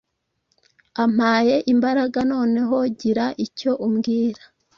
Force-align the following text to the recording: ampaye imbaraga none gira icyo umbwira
ampaye 1.03 1.55
imbaraga 1.73 2.19
none 2.31 2.51
gira 2.99 3.25
icyo 3.45 3.71
umbwira 3.85 4.41